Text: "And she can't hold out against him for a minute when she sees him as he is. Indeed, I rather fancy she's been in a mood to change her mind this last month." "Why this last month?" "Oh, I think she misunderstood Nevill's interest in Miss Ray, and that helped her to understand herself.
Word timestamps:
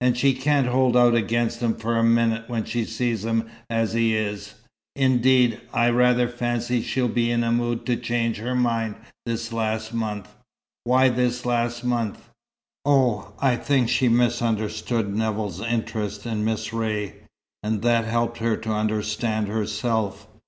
"And 0.00 0.16
she 0.16 0.34
can't 0.34 0.66
hold 0.66 0.96
out 0.96 1.14
against 1.14 1.60
him 1.60 1.76
for 1.76 1.96
a 1.96 2.02
minute 2.02 2.48
when 2.50 2.64
she 2.64 2.84
sees 2.84 3.24
him 3.24 3.48
as 3.70 3.92
he 3.92 4.16
is. 4.16 4.54
Indeed, 4.96 5.60
I 5.72 5.90
rather 5.90 6.26
fancy 6.26 6.82
she's 6.82 7.06
been 7.08 7.30
in 7.30 7.44
a 7.44 7.52
mood 7.52 7.86
to 7.86 7.94
change 7.94 8.38
her 8.38 8.56
mind 8.56 8.96
this 9.26 9.52
last 9.52 9.94
month." 9.94 10.26
"Why 10.82 11.08
this 11.08 11.46
last 11.46 11.84
month?" 11.84 12.18
"Oh, 12.84 13.32
I 13.38 13.54
think 13.54 13.88
she 13.88 14.08
misunderstood 14.08 15.14
Nevill's 15.14 15.60
interest 15.60 16.26
in 16.26 16.44
Miss 16.44 16.72
Ray, 16.72 17.14
and 17.62 17.80
that 17.82 18.06
helped 18.06 18.38
her 18.38 18.56
to 18.56 18.72
understand 18.72 19.46
herself. 19.46 20.26